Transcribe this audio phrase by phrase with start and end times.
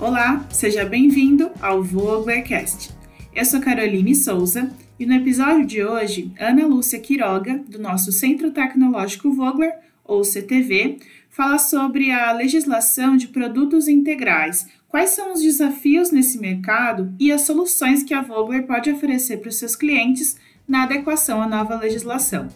[0.00, 2.90] Olá, seja bem-vindo ao Voglercast.
[3.34, 8.50] Eu sou Caroline Souza e no episódio de hoje, Ana Lúcia Quiroga, do nosso Centro
[8.50, 16.10] Tecnológico Vogler, ou CTV, fala sobre a legislação de produtos integrais, quais são os desafios
[16.10, 20.34] nesse mercado e as soluções que a Vogler pode oferecer para os seus clientes
[20.66, 22.48] na adequação à nova legislação.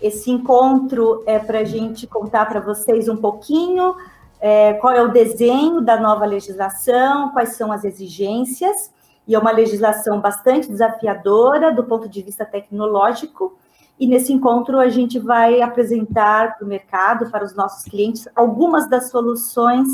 [0.00, 3.94] Esse encontro é para a gente contar para vocês um pouquinho
[4.40, 8.90] é, qual é o desenho da nova legislação, quais são as exigências,
[9.28, 13.58] e é uma legislação bastante desafiadora do ponto de vista tecnológico.
[13.98, 18.88] E nesse encontro a gente vai apresentar para o mercado, para os nossos clientes, algumas
[18.88, 19.88] das soluções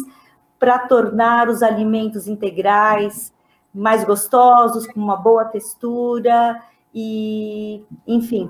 [0.58, 3.34] para tornar os alimentos integrais
[3.74, 6.62] mais gostosos, com uma boa textura
[6.94, 8.48] e, enfim,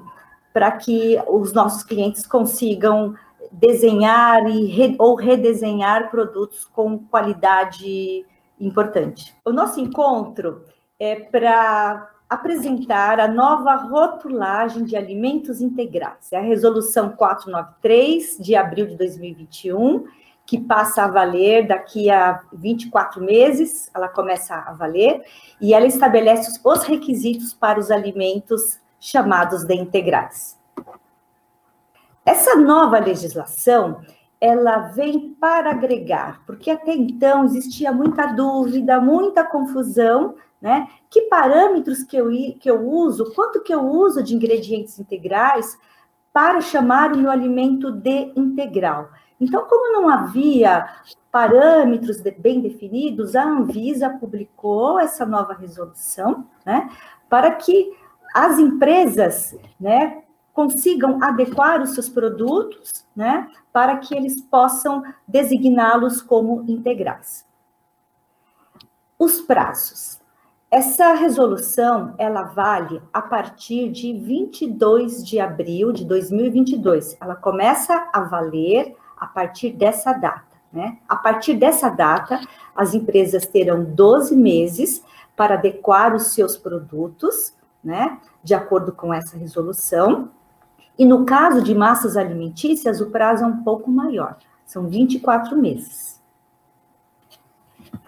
[0.56, 3.14] para que os nossos clientes consigam
[3.52, 8.24] desenhar e re, ou redesenhar produtos com qualidade
[8.58, 9.36] importante.
[9.44, 10.64] O nosso encontro
[10.98, 16.32] é para apresentar a nova rotulagem de alimentos integrais.
[16.32, 20.06] É a resolução 493 de abril de 2021,
[20.46, 25.22] que passa a valer daqui a 24 meses, ela começa a valer,
[25.60, 30.58] e ela estabelece os requisitos para os alimentos chamados de integrais.
[32.24, 34.00] Essa nova legislação,
[34.40, 40.88] ela vem para agregar, porque até então existia muita dúvida, muita confusão, né?
[41.08, 45.78] Que parâmetros que eu, que eu uso, quanto que eu uso de ingredientes integrais
[46.32, 49.10] para chamar o meu alimento de integral.
[49.40, 50.84] Então, como não havia
[51.30, 56.90] parâmetros bem definidos, a Anvisa publicou essa nova resolução, né,
[57.28, 57.94] para que
[58.36, 66.62] as empresas, né, consigam adequar os seus produtos, né, para que eles possam designá-los como
[66.68, 67.46] integrais.
[69.18, 70.20] Os prazos.
[70.70, 77.16] Essa resolução, ela vale a partir de 22 de abril de 2022.
[77.18, 80.98] Ela começa a valer a partir dessa data, né?
[81.08, 82.38] A partir dessa data,
[82.74, 85.02] as empresas terão 12 meses
[85.34, 87.55] para adequar os seus produtos
[87.86, 90.28] né, de acordo com essa resolução.
[90.98, 96.20] E no caso de massas alimentícias, o prazo é um pouco maior, são 24 meses.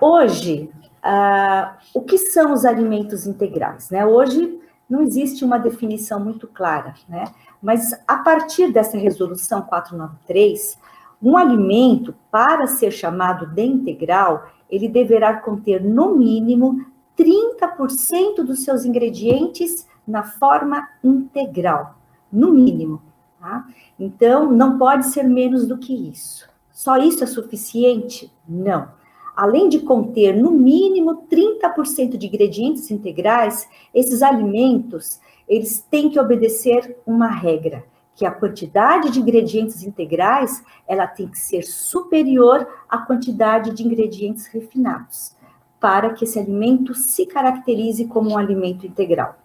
[0.00, 0.68] Hoje,
[1.04, 3.88] uh, o que são os alimentos integrais?
[3.90, 4.04] Né?
[4.04, 4.58] Hoje
[4.90, 7.24] não existe uma definição muito clara, né?
[7.62, 10.76] mas a partir dessa resolução 493,
[11.22, 16.84] um alimento, para ser chamado de integral, ele deverá conter no mínimo
[17.18, 21.98] 30% dos seus ingredientes na forma integral,
[22.32, 23.02] no mínimo.
[23.40, 23.66] Tá?
[23.98, 26.48] Então, não pode ser menos do que isso.
[26.70, 28.32] Só isso é suficiente?
[28.48, 28.88] Não.
[29.36, 36.96] Além de conter no mínimo 30% de ingredientes integrais, esses alimentos, eles têm que obedecer
[37.06, 37.84] uma regra,
[38.14, 44.46] que a quantidade de ingredientes integrais, ela tem que ser superior à quantidade de ingredientes
[44.46, 45.37] refinados
[45.80, 49.36] para que esse alimento se caracterize como um alimento integral.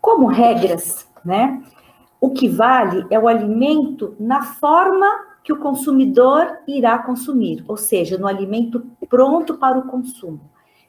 [0.00, 1.62] Como regras, né?
[2.20, 5.06] O que vale é o alimento na forma
[5.44, 10.40] que o consumidor irá consumir, ou seja, no alimento pronto para o consumo.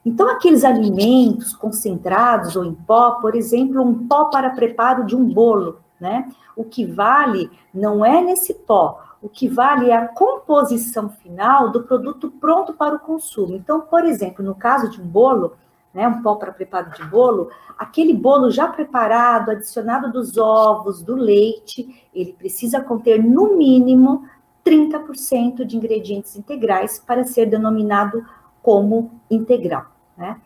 [0.03, 5.25] Então, aqueles alimentos concentrados ou em pó, por exemplo, um pó para preparo de um
[5.25, 6.30] bolo, né?
[6.56, 11.84] O que vale não é nesse pó, o que vale é a composição final do
[11.84, 13.56] produto pronto para o consumo.
[13.56, 15.56] Então, por exemplo, no caso de um bolo,
[15.94, 21.16] né, um pó para preparo de bolo, aquele bolo já preparado, adicionado dos ovos, do
[21.16, 24.28] leite, ele precisa conter no mínimo
[24.64, 28.24] 30% de ingredientes integrais para ser denominado
[28.62, 29.85] como integral.
[30.16, 30.40] Né?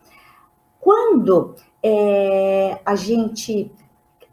[0.80, 3.72] Quando é, a gente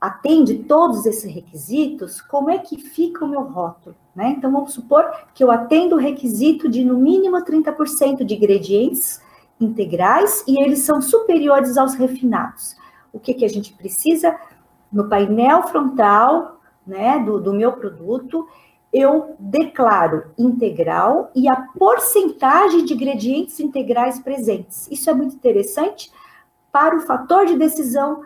[0.00, 3.96] atende todos esses requisitos, como é que fica o meu rótulo?
[4.14, 4.34] Né?
[4.36, 9.20] Então, vamos supor que eu atendo o requisito de no mínimo 30% de ingredientes
[9.60, 12.76] integrais e eles são superiores aos refinados.
[13.12, 14.38] O que, que a gente precisa?
[14.92, 18.46] No painel frontal né, do, do meu produto,
[18.92, 24.88] eu declaro integral e a porcentagem de ingredientes integrais presentes.
[24.90, 26.10] Isso é muito interessante
[26.72, 28.22] para o fator de decisão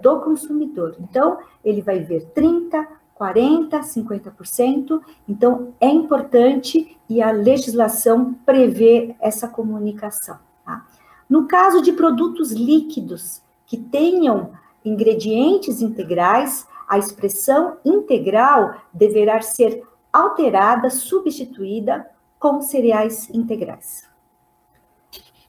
[0.00, 0.96] do consumidor.
[1.00, 5.00] Então, ele vai ver 30, 40, 50%.
[5.28, 10.38] Então, é importante e a legislação prevê essa comunicação.
[10.64, 10.86] Tá?
[11.28, 14.52] No caso de produtos líquidos que tenham
[14.84, 19.82] ingredientes integrais, a expressão integral deverá ser
[20.12, 22.06] alterada, substituída
[22.38, 24.08] com cereais integrais.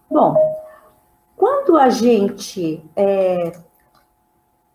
[0.09, 0.36] Bom,
[1.35, 3.51] quando a gente é,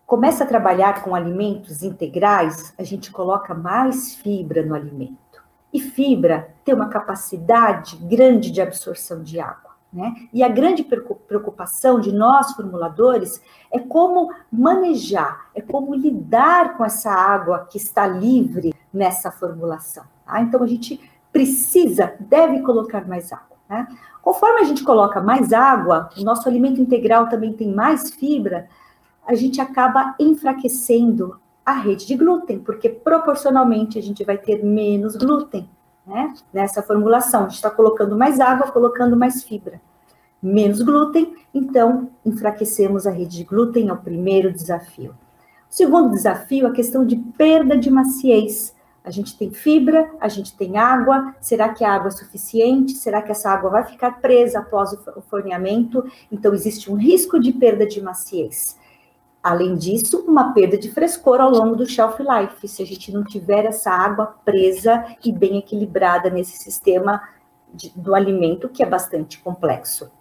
[0.05, 5.41] começa a trabalhar com alimentos integrais, a gente coloca mais fibra no alimento.
[5.73, 9.71] E fibra tem uma capacidade grande de absorção de água.
[9.91, 10.13] Né?
[10.31, 13.41] E a grande preocupação de nós, formuladores,
[13.71, 20.03] é como manejar, é como lidar com essa água que está livre nessa formulação.
[20.25, 20.41] Tá?
[20.41, 20.99] Então, a gente
[21.31, 23.50] precisa, deve colocar mais água.
[23.71, 23.87] Né?
[24.21, 28.67] Conforme a gente coloca mais água, o nosso alimento integral também tem mais fibra,
[29.25, 35.15] a gente acaba enfraquecendo a rede de glúten, porque proporcionalmente a gente vai ter menos
[35.15, 35.69] glúten
[36.05, 36.33] né?
[36.51, 37.41] nessa formulação.
[37.41, 39.79] A gente está colocando mais água, colocando mais fibra.
[40.43, 45.11] Menos glúten, então enfraquecemos a rede de glúten, é o primeiro desafio.
[45.11, 48.75] O segundo desafio é a questão de perda de maciez.
[49.03, 51.35] A gente tem fibra, a gente tem água.
[51.41, 52.93] Será que a água é suficiente?
[52.93, 56.03] Será que essa água vai ficar presa após o forneamento?
[56.31, 58.77] Então, existe um risco de perda de maciez.
[59.41, 63.23] Além disso, uma perda de frescor ao longo do shelf life, se a gente não
[63.23, 67.19] tiver essa água presa e bem equilibrada nesse sistema
[67.73, 70.11] de, do alimento, que é bastante complexo.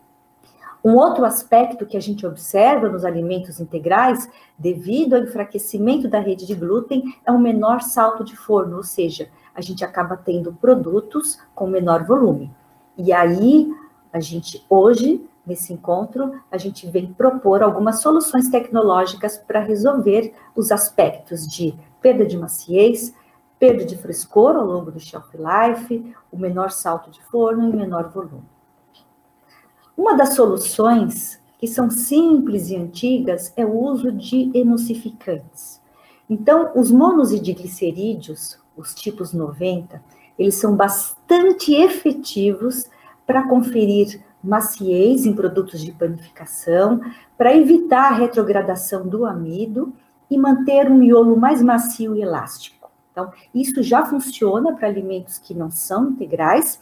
[0.85, 4.29] Um outro aspecto que a gente observa nos alimentos integrais,
[4.59, 9.29] devido ao enfraquecimento da rede de glúten, é o menor salto de forno, ou seja,
[9.55, 12.51] a gente acaba tendo produtos com menor volume.
[12.97, 13.69] E aí,
[14.13, 20.71] a gente hoje Nesse encontro, a gente vem propor algumas soluções tecnológicas para resolver os
[20.71, 23.15] aspectos de perda de maciez,
[23.59, 28.11] perda de frescor ao longo do shelf life, o menor salto de forno e menor
[28.11, 28.45] volume.
[30.01, 35.79] Uma das soluções que são simples e antigas é o uso de emulsificantes.
[36.29, 40.03] Então, os monos e diglicerídeos, os tipos 90,
[40.39, 42.87] eles são bastante efetivos
[43.27, 47.03] para conferir maciez em produtos de panificação,
[47.37, 49.93] para evitar a retrogradação do amido
[50.31, 52.91] e manter um miolo mais macio e elástico.
[53.13, 56.81] Então, isso já funciona para alimentos que não são integrais,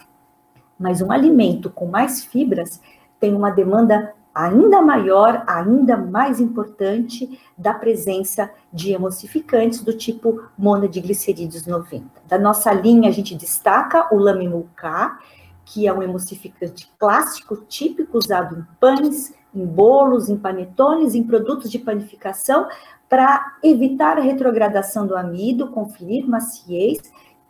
[0.78, 2.80] mas um alimento com mais fibras
[3.20, 11.66] tem uma demanda ainda maior, ainda mais importante da presença de emulsificantes do tipo monodiglicerídeos
[11.66, 12.04] 90.
[12.28, 15.18] Da nossa linha, a gente destaca o Lamimul K,
[15.64, 21.68] que é um emulsificante clássico, típico, usado em pães, em bolos, em panetones, em produtos
[21.70, 22.68] de panificação,
[23.08, 27.00] para evitar a retrogradação do amido, conferir maciez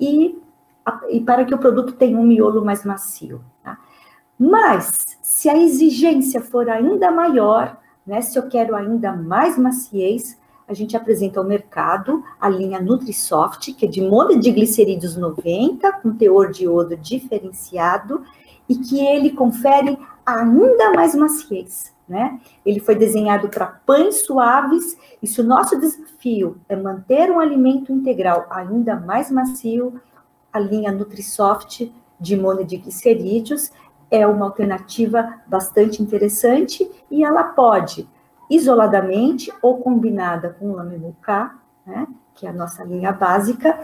[0.01, 0.41] e,
[1.11, 3.45] e para que o produto tenha um miolo mais macio.
[3.63, 3.79] Tá?
[4.39, 10.37] Mas, se a exigência for ainda maior, né, se eu quero ainda mais maciez,
[10.67, 16.51] a gente apresenta ao mercado a linha NutriSoft, que é de monoglicerídeos 90, com teor
[16.51, 18.25] de iodo diferenciado,
[18.69, 19.97] e que ele confere
[20.27, 21.95] ainda mais maciez.
[22.09, 22.41] Né?
[22.67, 27.93] Ele foi desenhado para pães suaves, e se o nosso desafio é manter um alimento
[27.93, 30.01] integral ainda mais macio,
[30.53, 33.71] a linha NutriSoft de monoglicerídeos
[34.11, 38.09] é uma alternativa bastante interessante e ela pode
[38.51, 41.55] isoladamente ou combinada com o Lamemu K,
[41.87, 43.79] né, que é a nossa linha básica,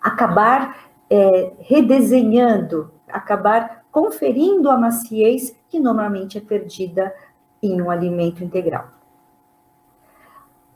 [0.00, 7.14] acabar é, redesenhando, acabar conferindo a maciez que normalmente é perdida
[7.62, 8.88] em um alimento integral.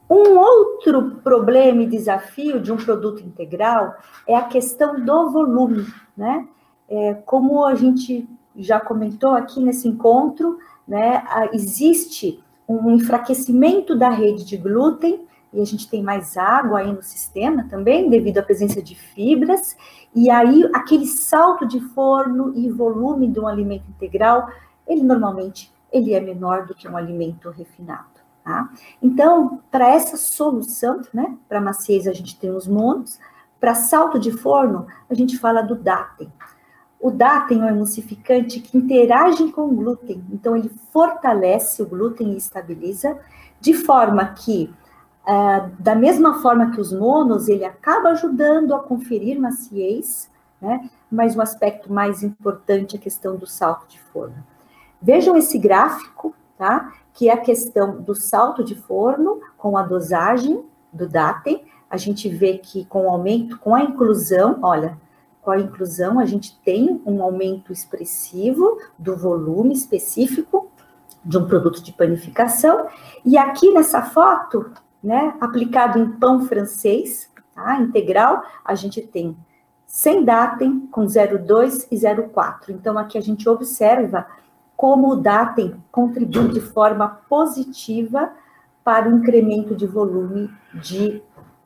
[0.08, 3.94] Um outro problema e desafio de um produto integral
[4.26, 6.46] é a questão do volume, né?
[6.88, 14.44] É, como a gente já comentou aqui nesse encontro, né, existe um enfraquecimento da rede
[14.44, 18.82] de glúten, e a gente tem mais água aí no sistema também, devido à presença
[18.82, 19.76] de fibras,
[20.14, 24.48] e aí aquele salto de forno e volume de um alimento integral,
[24.86, 28.12] ele normalmente ele é menor do que um alimento refinado.
[28.42, 28.70] Tá?
[29.00, 33.20] Então, para essa solução, né, para maciez a gente tem os monos,
[33.60, 36.32] para salto de forno a gente fala do Datem.
[37.02, 42.32] O DATEM é um emulsificante que interage com o glúten, então ele fortalece o glúten
[42.32, 43.18] e estabiliza,
[43.60, 44.72] de forma que,
[45.26, 50.30] uh, da mesma forma que os monos, ele acaba ajudando a conferir maciez,
[50.60, 50.88] né?
[51.10, 54.36] mas o um aspecto mais importante é a questão do salto de forno.
[55.02, 56.92] Vejam esse gráfico, tá?
[57.12, 61.64] Que é a questão do salto de forno com a dosagem do DATEM.
[61.90, 64.96] A gente vê que com o aumento, com a inclusão, olha,
[65.42, 70.70] com a inclusão, a gente tem um aumento expressivo do volume específico
[71.24, 72.86] de um produto de panificação.
[73.24, 74.70] E aqui nessa foto,
[75.02, 79.36] né, aplicado em pão francês, tá, integral, a gente tem
[79.84, 82.70] sem datem com 0,2 e 0,4.
[82.70, 84.26] Então, aqui a gente observa
[84.76, 88.32] como o datem contribui de forma positiva
[88.82, 91.22] para o incremento de volume de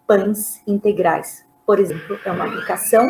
[0.06, 1.46] pães integrais.
[1.64, 3.06] Por exemplo, é uma aplicação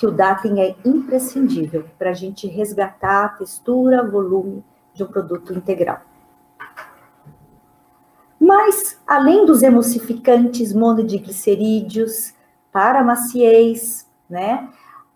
[0.00, 4.64] que o datem é imprescindível para a gente resgatar a textura, volume
[4.94, 6.00] de um produto integral.
[8.40, 12.32] Mas, além dos emulsificantes monodiglicerídeos
[12.72, 14.70] para maciez, né,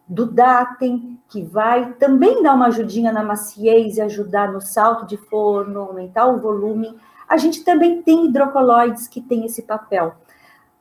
[0.06, 5.16] do datem, que vai também dar uma ajudinha na maciez e ajudar no salto de
[5.16, 6.94] forno, aumentar o volume,
[7.26, 10.14] a gente também tem hidrocoloides que têm esse papel.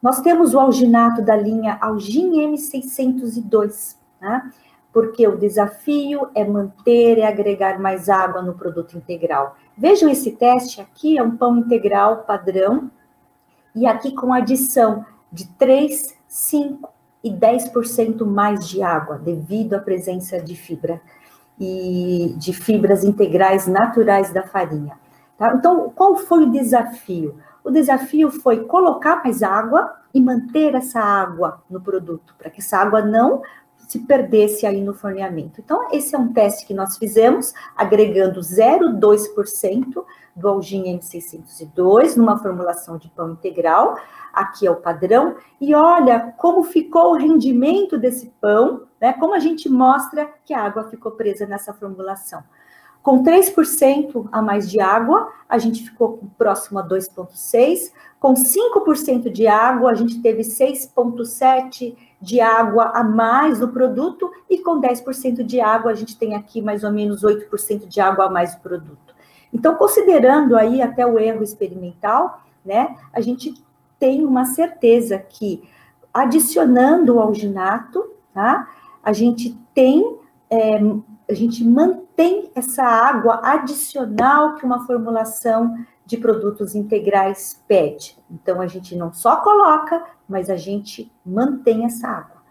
[0.04, 4.50] Nós temos o alginato da linha Algin M602, né?
[4.92, 9.56] porque o desafio é manter e agregar mais água no produto integral.
[9.74, 12.90] Vejam esse teste aqui, é um pão integral padrão,
[13.74, 16.86] e aqui com adição de 3, 5
[17.24, 21.00] e 10% mais de água, devido à presença de fibra
[21.58, 24.98] e de fibras integrais naturais da farinha.
[25.38, 25.54] Tá?
[25.56, 27.38] Então, qual foi o desafio?
[27.64, 32.76] O desafio foi colocar mais água e manter essa água no produto, para que essa
[32.76, 33.42] água não
[33.88, 35.60] se perdesse aí no forneamento.
[35.60, 40.04] Então, esse é um teste que nós fizemos, agregando 0,2%
[40.34, 43.98] do Algin M602 numa formulação de pão integral.
[44.32, 45.36] Aqui é o padrão.
[45.60, 49.12] E olha como ficou o rendimento desse pão, né?
[49.12, 52.42] Como a gente mostra que a água ficou presa nessa formulação.
[53.04, 57.92] Com 3% a mais de água, a gente ficou próximo a 2,6%.
[58.18, 64.32] Com 5% de água, a gente teve 6,7% de água a mais no produto.
[64.48, 68.24] E com 10% de água, a gente tem aqui mais ou menos 8% de água
[68.24, 69.14] a mais no produto.
[69.52, 73.52] Então, considerando aí até o erro experimental, né, a gente
[73.98, 75.62] tem uma certeza que
[76.12, 78.66] adicionando o alginato, tá,
[79.02, 80.16] a gente tem
[80.48, 80.80] é,
[81.28, 88.18] a gente mantém essa água adicional que uma formulação de produtos integrais pede.
[88.30, 92.42] Então, a gente não só coloca, mas a gente mantém essa água,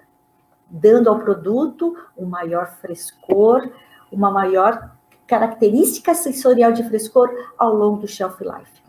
[0.68, 3.70] dando ao produto um maior frescor,
[4.12, 4.92] uma maior
[5.27, 8.82] característica sensorial de frescor ao longo do shelf life.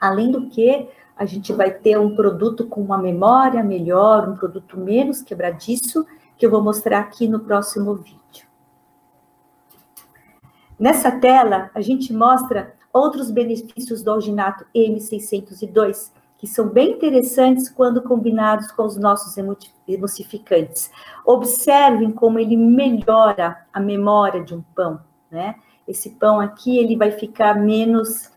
[0.00, 4.78] Além do que, a gente vai ter um produto com uma memória melhor, um produto
[4.78, 6.06] menos quebradiço,
[6.36, 8.47] que eu vou mostrar aqui no próximo vídeo.
[10.78, 18.00] Nessa tela, a gente mostra outros benefícios do alginato M602, que são bem interessantes quando
[18.00, 19.36] combinados com os nossos
[19.88, 20.90] emulsificantes.
[21.26, 25.56] Observem como ele melhora a memória de um pão, né?
[25.86, 28.30] Esse pão aqui, ele vai ficar menos,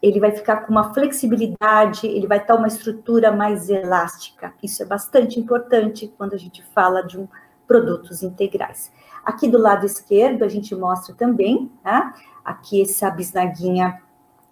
[0.00, 4.54] ele vai ficar com uma flexibilidade, ele vai estar uma estrutura mais elástica.
[4.62, 7.28] Isso é bastante importante quando a gente fala de um
[7.66, 8.92] produtos integrais.
[9.26, 12.14] Aqui do lado esquerdo, a gente mostra também, tá?
[12.44, 14.00] Aqui essa bisnaguinha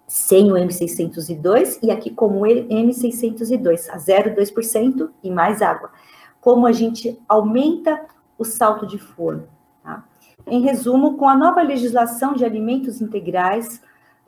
[0.08, 5.92] sem o M602 e aqui como M602, a 0,2% e mais água.
[6.40, 8.04] Como a gente aumenta
[8.36, 9.46] o salto de forno.
[9.80, 10.02] Tá?
[10.44, 13.80] Em resumo, com a nova legislação de alimentos integrais,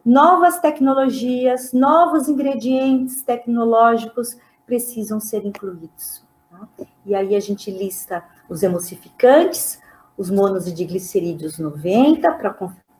[0.05, 6.25] novas tecnologias, novos ingredientes tecnológicos precisam ser incluídos.
[6.49, 6.69] Tá?
[7.05, 9.85] E aí a gente lista os emulsificantes,
[10.17, 12.33] os monos de glicerídeos 90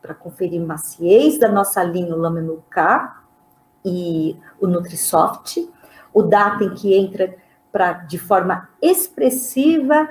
[0.03, 3.23] para conferir maciez da nossa linha Laminul K
[3.85, 5.69] e o Nutrisoft,
[6.13, 7.37] o Datem que entra
[7.73, 10.09] para de forma expressiva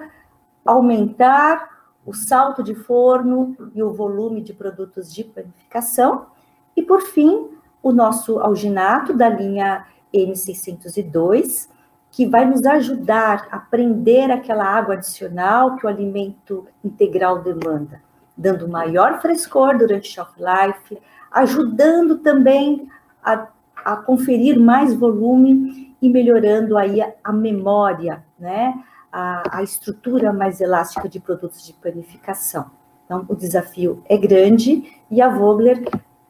[0.63, 1.69] aumentar
[2.05, 6.27] o salto de forno e o volume de produtos de panificação.
[6.75, 7.49] E por fim,
[7.81, 11.67] o nosso alginato da linha M602,
[12.15, 18.01] que vai nos ajudar a prender aquela água adicional que o alimento integral demanda,
[18.37, 20.97] dando maior frescor durante shelf life,
[21.29, 22.87] ajudando também
[23.21, 23.49] a,
[23.83, 28.81] a conferir mais volume e melhorando aí a, a memória, né?
[29.11, 32.71] A, a estrutura mais elástica de produtos de panificação.
[33.03, 35.83] Então, o desafio é grande e a Vogler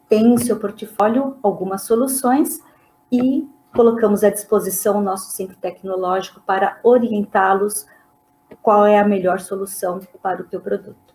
[0.08, 2.58] tem em seu portfólio algumas soluções
[3.10, 7.86] e colocamos à disposição o nosso centro tecnológico para orientá-los
[8.62, 11.14] qual é a melhor solução para o teu produto.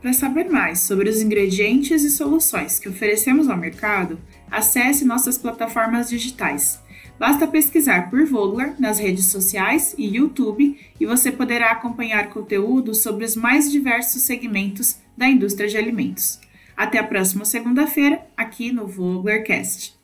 [0.00, 6.08] Para saber mais sobre os ingredientes e soluções que oferecemos ao mercado, acesse nossas plataformas
[6.08, 6.80] digitais.
[7.18, 13.24] Basta pesquisar por Vogler nas redes sociais e YouTube e você poderá acompanhar conteúdo sobre
[13.24, 16.38] os mais diversos segmentos da indústria de alimentos.
[16.78, 19.97] Até a próxima segunda-feira, aqui no Voglercast.